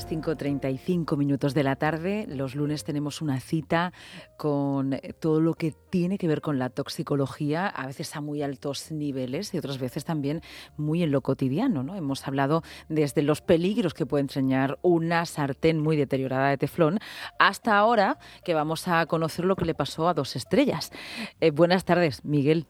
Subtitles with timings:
[0.00, 2.24] las 5.35 minutos de la tarde.
[2.26, 3.92] Los lunes tenemos una cita
[4.38, 8.90] con todo lo que tiene que ver con la toxicología, a veces a muy altos
[8.92, 10.40] niveles y otras veces también
[10.78, 11.82] muy en lo cotidiano.
[11.82, 11.96] ¿no?
[11.96, 16.98] Hemos hablado desde los peligros que puede enseñar una sartén muy deteriorada de teflón
[17.38, 20.92] hasta ahora que vamos a conocer lo que le pasó a dos estrellas.
[21.40, 22.66] Eh, buenas tardes, Miguel.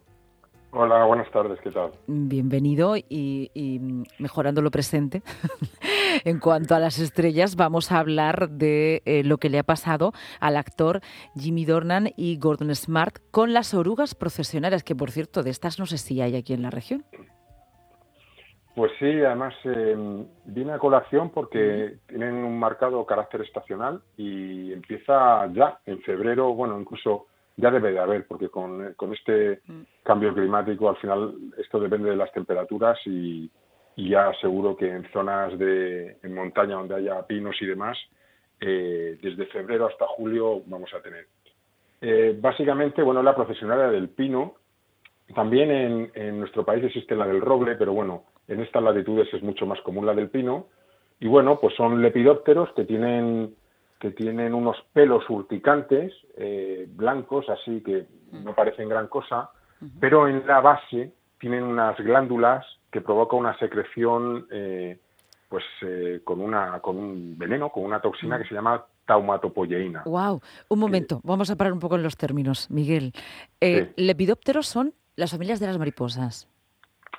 [0.72, 1.90] Hola, buenas tardes, ¿qué tal?
[2.06, 3.80] Bienvenido y,
[4.18, 5.22] mejorando lo presente.
[6.24, 10.12] en cuanto a las estrellas, vamos a hablar de eh, lo que le ha pasado
[10.38, 11.00] al actor
[11.34, 15.86] Jimmy Dornan y Gordon Smart con las orugas procesionarias, que por cierto, de estas no
[15.86, 17.04] sé si hay aquí en la región.
[18.76, 25.52] Pues sí, además eh, viene a colación porque tienen un marcado carácter estacional y empieza
[25.52, 27.26] ya, en febrero, bueno, incluso
[27.60, 29.80] ya debe de haber, porque con, con este mm.
[30.02, 33.50] cambio climático al final esto depende de las temperaturas y,
[33.96, 37.98] ya seguro que en zonas de en montaña donde haya pinos y demás,
[38.58, 41.26] eh, desde febrero hasta julio vamos a tener.
[42.00, 44.54] Eh, básicamente, bueno, la profesional del pino,
[45.34, 49.42] también en, en nuestro país existe la del roble, pero bueno, en estas latitudes es
[49.42, 50.68] mucho más común la del pino.
[51.20, 53.54] Y bueno, pues son lepidópteros que tienen
[54.00, 59.50] que tienen unos pelos urticantes, eh, blancos, así que no parecen gran cosa,
[60.00, 64.98] pero en la base tienen unas glándulas que provoca una secreción eh,
[65.50, 70.04] pues eh, con una con un veneno, con una toxina que se llama taumatopoyeína.
[70.06, 73.12] Wow, un momento, vamos a parar un poco en los términos, Miguel.
[73.96, 76.48] Lepidópteros son las familias de las mariposas.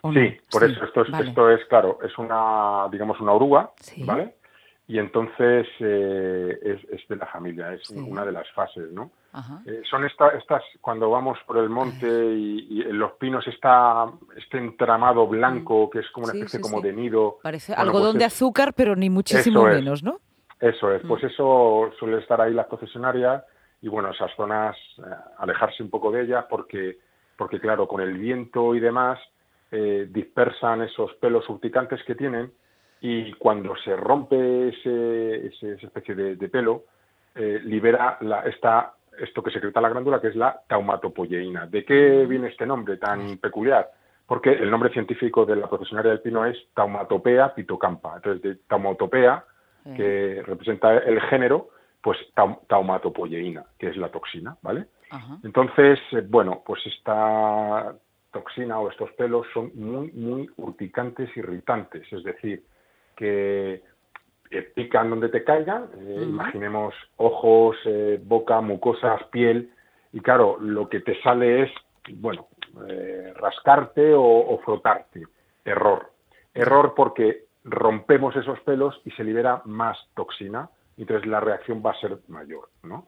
[0.01, 3.71] Sí, por eso esto es, esto es claro, es una digamos una oruga,
[4.03, 4.35] ¿vale?
[4.91, 6.59] Y entonces eh,
[6.91, 9.09] es, de la familia, es una de las fases, ¿no?
[9.65, 10.33] Eh, son estas,
[10.81, 16.11] cuando vamos por el monte y, en los pinos está este entramado blanco que es
[16.11, 17.37] como una especie como de nido.
[17.41, 20.19] Parece algodón pues de azúcar, pero ni muchísimo menos, ¿no?
[20.59, 21.27] Eso es, pues mm.
[21.27, 23.45] eso suele estar ahí las procesionarias
[23.81, 25.03] y bueno, esas zonas, eh,
[25.37, 26.97] alejarse un poco de ellas porque,
[27.37, 29.17] porque claro, con el viento y demás
[29.71, 32.51] dispersan esos pelos urticantes que tienen
[33.01, 36.83] y cuando se rompe ese, esa especie de, pelo,
[37.33, 41.65] eh, libera la, esta, esto que secreta la glándula, que es la taumatopoyeína.
[41.65, 43.89] ¿De qué viene este nombre tan peculiar?
[44.27, 48.17] Porque el nombre científico de la profesionaria del pino es Taumatopea pitocampa.
[48.17, 49.43] Entonces, de taumatopea,
[49.97, 51.69] que representa el género,
[52.03, 52.17] pues
[52.67, 54.85] taumatopoyeína, que es la toxina, ¿vale?
[55.43, 57.93] Entonces, eh, bueno, pues esta
[58.31, 62.63] toxina o estos pelos son muy, muy urticantes, irritantes, es decir,
[63.21, 63.83] que
[64.73, 69.71] pican donde te caigan, eh, imaginemos ojos, eh, boca, mucosas, piel,
[70.11, 71.71] y claro, lo que te sale es,
[72.15, 72.47] bueno,
[72.89, 75.23] eh, rascarte o, frotarte.
[75.63, 76.09] Error.
[76.55, 81.91] Error porque rompemos esos pelos y se libera más toxina, y entonces la reacción va
[81.91, 83.05] a ser mayor, ¿no?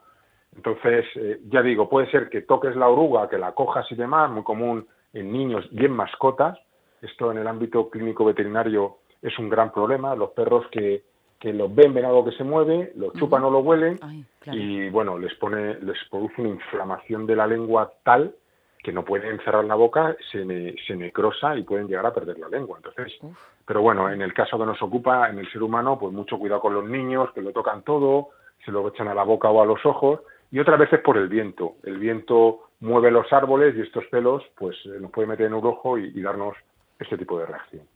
[0.56, 1.06] Entonces,
[1.50, 4.88] ya digo, puede ser que toques la oruga, que la cojas y demás, muy común
[5.12, 6.60] en niños y en mascotas.
[7.02, 10.16] Esto en el ámbito clínico veterinario es un gran problema.
[10.16, 11.04] Los perros que,
[11.40, 14.00] que los ven, ven algo que se mueve, lo chupan o lo huelen
[14.46, 18.36] y bueno, les pone, les produce una inflamación de la lengua tal
[18.84, 22.50] que no pueden cerrar la boca, se, se necrosa y pueden llegar a perder la
[22.50, 22.78] lengua.
[22.78, 23.18] Entonces,
[23.66, 26.60] pero bueno, en el caso que nos ocupa, en el ser humano, pues mucho cuidado
[26.60, 28.32] con los niños, que lo tocan todo,
[28.66, 30.20] se lo echan a la boca o a los ojos,
[30.52, 31.76] y otras veces por el viento.
[31.84, 35.66] El viento mueve los árboles y estos pelos, pues eh, nos puede meter en un
[35.66, 36.58] ojo y darnos
[37.00, 37.93] este tipo de reacción.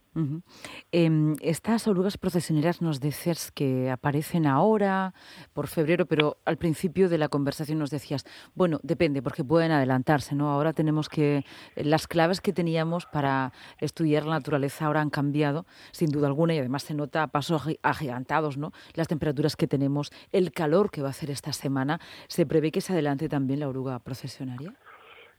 [0.90, 5.14] Em, estas orugas procesioneras nos dices que aparecen ahora,
[5.52, 8.24] por febrero, pero al principio de la conversación nos decías,
[8.54, 10.50] bueno, depende, porque pueden adelantarse, ¿no?
[10.50, 11.44] Ahora tenemos que,
[11.76, 16.58] las claves que teníamos para estudiar la naturaleza ahora han cambiado, sin duda alguna, y
[16.58, 18.72] además se nota a pasos agigantados, ¿no?
[18.94, 22.80] Las temperaturas que tenemos, el calor que va a hacer esta semana, ¿se prevé que
[22.80, 24.74] se adelante también la oruga procesionaria?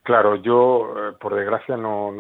[0.10, 2.12] Claro, yo eh, por desgracia no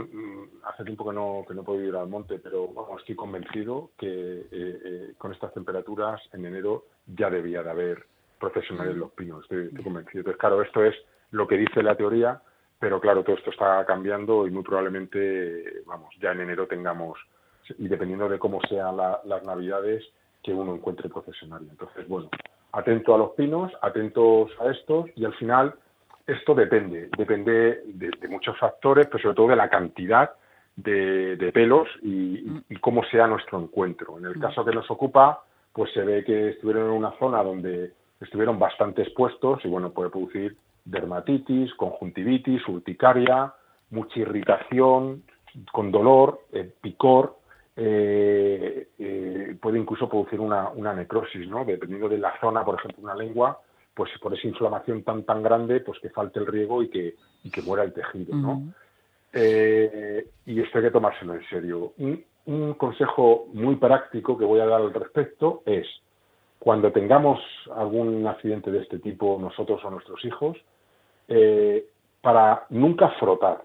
[0.65, 4.05] hace tiempo que no que no puedo ir al monte, pero vamos, estoy convencido que
[4.05, 8.05] eh, eh, con estas temperaturas en enero ya debía de haber
[8.39, 9.41] profesionales en los pinos.
[9.41, 10.19] Estoy, convencido.
[10.19, 10.93] Entonces, claro, esto es
[11.31, 12.39] lo que dice la teoría,
[12.77, 17.17] pero claro, todo esto está cambiando y muy probablemente, vamos, ya en enero tengamos
[17.75, 20.05] y dependiendo de cómo sean las navidades
[20.43, 21.65] que uno encuentre profesional.
[21.67, 22.29] Entonces, bueno,
[22.71, 25.73] atento a los pinos, atentos a estos y al final
[26.31, 30.31] esto depende, depende de, muchos factores, pero sobre todo de la cantidad
[30.75, 34.17] de, pelos y, cómo sea nuestro encuentro.
[34.17, 34.41] En el mm.
[34.41, 35.43] caso que nos ocupa,
[35.73, 40.09] pues se ve que estuvieron en una zona donde estuvieron bastante expuestos y bueno, puede
[40.09, 40.55] producir
[40.85, 43.53] dermatitis, conjuntivitis, urticaria,
[43.91, 45.23] mucha irritación,
[45.71, 47.37] con dolor, eh, picor,
[47.75, 51.65] eh, eh, puede incluso producir una, una, necrosis, ¿no?
[51.65, 53.59] Dependiendo de la zona, por ejemplo, una lengua,
[53.93, 57.49] pues por esa inflamación tan tan grande, pues que falte el riego y que, y
[57.49, 58.63] que muera el tejido, ¿no?
[59.33, 61.93] Eh, y esto hay que tomárselo en serio.
[61.97, 65.85] Un, un, consejo muy práctico que voy a dar al respecto es,
[66.57, 67.39] cuando tengamos
[67.75, 70.57] algún accidente de este tipo, nosotros o nuestros hijos,
[71.27, 71.85] eh,
[72.21, 73.63] para nunca frotar,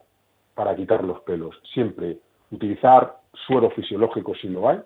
[0.54, 2.18] para quitar los pelos, siempre
[2.50, 3.16] utilizar
[3.46, 4.80] suero fisiológico si lo hay,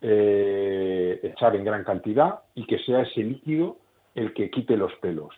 [0.00, 3.76] eh, echar en gran cantidad y que sea ese líquido
[4.14, 5.34] el que quite los pelos.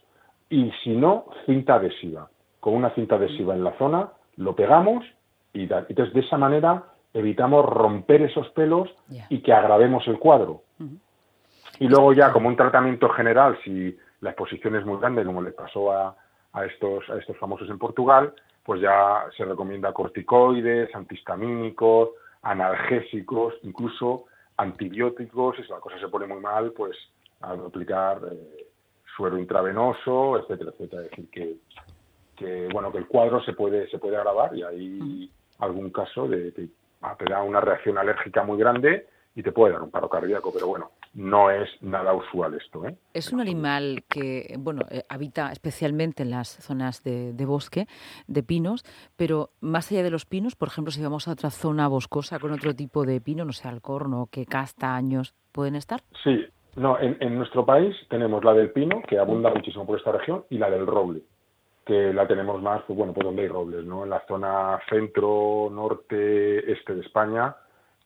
[0.48, 2.28] Y si no, cinta adhesiva.
[2.60, 5.04] Con una cinta adhesiva en la zona, lo pegamos
[5.52, 6.84] y entonces de esa manera
[7.14, 8.90] evitamos romper esos pelos
[9.30, 10.62] y que agravemos el cuadro.
[11.78, 15.52] Y luego ya como un tratamiento general, si la exposición es muy grande, como le
[15.52, 16.16] pasó a,
[16.52, 18.34] a, estos, a estos famosos en Portugal,
[18.64, 22.10] pues ya se recomienda corticoides, antihistamínicos,
[22.42, 24.24] analgésicos, incluso
[24.56, 26.96] antibióticos, y si la cosa se pone muy mal, pues
[27.40, 28.65] a aplicar eh,
[29.16, 31.02] suero intravenoso, etcétera, etcétera.
[31.02, 31.56] Es decir, que,
[32.36, 36.52] que, bueno, que el cuadro se puede, se puede agravar y hay algún caso de
[36.52, 36.68] que
[37.18, 40.66] te da una reacción alérgica muy grande y te puede dar un paro cardíaco, pero
[40.66, 42.86] bueno, no es nada usual esto.
[42.86, 42.96] ¿eh?
[43.12, 47.86] Es un animal que, bueno, eh, habita especialmente en las zonas de, bosque,
[48.26, 48.82] de pinos,
[49.16, 52.52] pero más allá de los pinos, por ejemplo, si vamos a otra zona boscosa con
[52.52, 56.02] otro tipo de pino, no sé, alcorno, que castaños, ¿pueden estar?
[56.24, 60.44] Sí, no, en, nuestro país tenemos la del pino, que abunda muchísimo por esta región,
[60.50, 61.22] y la del roble
[61.86, 64.02] que la tenemos más, pues bueno, pues donde hay robles, ¿no?
[64.02, 67.54] En la zona centro, norte, este de España,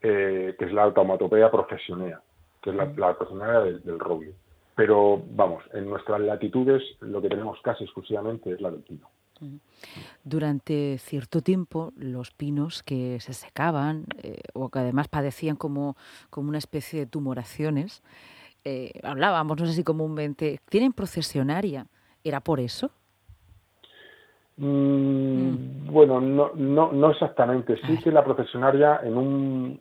[0.03, 2.21] eh, que es la automatopea profesionea,
[2.63, 4.35] que es la, la del, roble.
[4.77, 9.09] Pero vamos, en nuestras latitudes lo que tenemos casi exclusivamente es la del pino.
[10.25, 15.97] Durante cierto tiempo, los pinos que se secaban eh, o que además padecían como,
[16.29, 18.03] como una especie de tumoraciones,
[18.65, 21.87] eh, hablábamos, no sé si comúnmente, ¿tienen procesionaria?
[22.23, 22.91] ¿Era por eso?
[24.57, 27.79] Mm, bueno, no, no, no exactamente.
[27.87, 29.81] Sí que la procesionaria en un,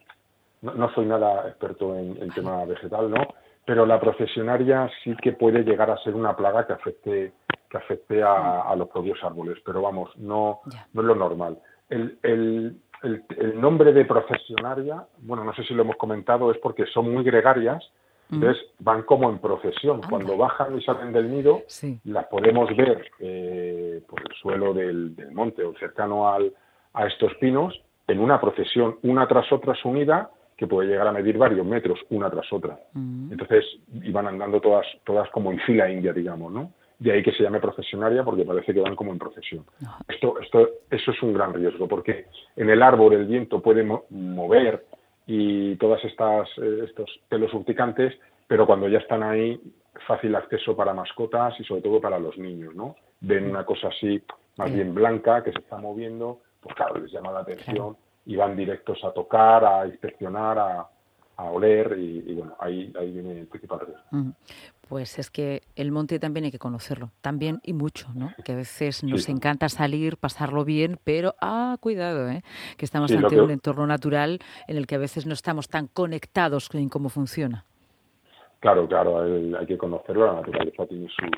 [0.61, 3.27] no, soy nada experto en, el tema vegetal, ¿no?
[3.65, 7.33] Pero la procesionaria sí que puede llegar a ser una plaga que afecte,
[7.69, 10.61] que afecte a, los propios árboles, pero vamos, no,
[10.93, 11.59] no es lo normal.
[11.89, 16.85] El, el, el, nombre de procesionaria, bueno, no sé si lo hemos comentado, es porque
[16.87, 17.98] son muy gregarias, mm.
[18.31, 20.01] Entonces van como en procesión.
[20.09, 21.63] Cuando bajan y salen del nido,
[22.03, 26.53] las podemos ver eh, por el suelo del, del monte o cercano al,
[26.93, 31.37] a estos pinos en una procesión, una tras otra unida, que puede llegar a medir
[31.37, 32.77] varios metros una tras otra.
[32.93, 33.31] Mm.
[33.31, 33.63] Entonces
[34.03, 36.73] iban andando todas, todas como en fila india, digamos, ¿no?
[36.97, 39.63] De ahí que se llame procesionaria porque parece que van como en procesión.
[40.09, 42.25] Esto, esto, eso es un gran riesgo porque
[42.57, 44.83] en el árbol el viento puede mover
[45.31, 48.17] y todas estas eh, estos pelos urticantes,
[48.47, 49.61] pero cuando ya están ahí
[50.07, 52.95] fácil acceso para mascotas y sobre todo para los niños, ¿no?
[53.21, 54.19] Ven una cosa así
[54.57, 57.95] más bien blanca que se está moviendo, pues claro, les llama la atención
[58.25, 60.89] y van directos a tocar, a inspeccionar, a,
[61.43, 64.33] oler y, bueno, ahí, ahí viene el principal riesgo.
[64.87, 68.33] Pues es que el monte también hay que conocerlo, también y mucho, ¿no?
[68.43, 72.41] Que a veces nos encanta salir, pasarlo bien, pero ah, cuidado, ¿eh?
[72.75, 76.69] que estamos ante un entorno natural en el que a veces no estamos tan conectados
[76.73, 77.65] en cómo funciona.
[78.59, 81.29] Claro, claro, hay, que conocerlo, la naturaleza tiene sus,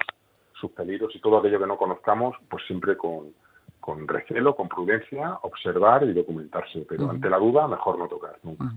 [0.59, 3.33] sus peligros y todo aquello que no conozcamos, pues siempre con,
[3.81, 8.73] con recelo, con prudencia, observar y documentarse, pero ante la duda mejor no tocar nunca.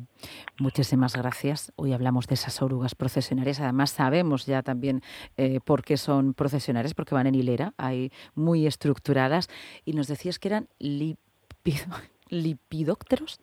[0.59, 1.73] Muchísimas gracias.
[1.77, 3.61] Hoy hablamos de esas orugas procesionarias.
[3.61, 5.03] Además sabemos ya también
[5.37, 9.49] eh, por qué son procesionarias, porque van en hilera, hay muy estructuradas.
[9.85, 10.69] Y nos decías que eran
[12.29, 13.41] lipidópteros.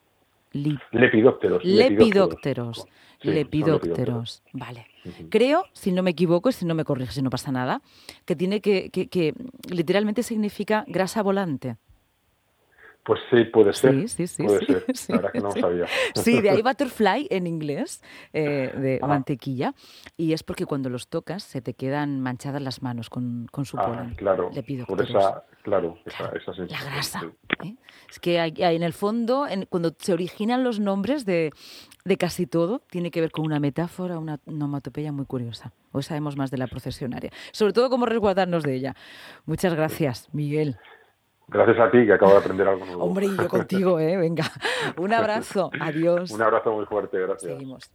[0.54, 1.64] Lepidópteros.
[1.64, 2.86] Lepidópteros.
[3.22, 4.44] lepidópteros.
[4.54, 4.88] Vale.
[5.30, 7.82] Creo, si no me equivoco, si no me corriges, si no pasa nada,
[8.26, 9.34] que tiene que, que, que
[9.70, 11.78] literalmente significa grasa volante.
[13.04, 13.94] Pues sí, puede ser.
[14.02, 14.44] Sí, sí, sí.
[14.44, 14.86] Puede ser.
[15.10, 15.86] La verdad que no sabía.
[16.14, 19.08] Sí, de ahí butterfly en inglés, eh, de ah.
[19.08, 19.74] mantequilla.
[20.18, 23.80] Y es porque cuando los tocas se te quedan manchadas las manos con, con su
[23.80, 24.16] ah, polen.
[24.16, 24.52] Claro,
[24.88, 27.22] por esa, claro, esa, esa La grasa.
[27.64, 27.76] ¿eh?
[28.10, 31.52] Es que hay, en el fondo, en, cuando se originan los nombres de,
[32.06, 35.74] de casi todo, tiene que ver con una metáfora, una onomatopeya muy curiosa.
[35.92, 37.32] Hoy sabemos más de la procesionaria.
[37.52, 38.96] Sobre todo cómo resguardarnos de ella.
[39.46, 40.78] Muchas gracias, Miguel.
[41.52, 43.04] Gracias a ti, que acabo de aprender algo nuevo.
[43.04, 44.16] Hombre, y yo contigo, ¿eh?
[44.16, 44.46] Venga.
[44.98, 45.70] Un abrazo.
[45.80, 46.32] Adiós.
[46.32, 47.52] Un abrazo muy fuerte, gracias.
[47.52, 47.92] Seguimos.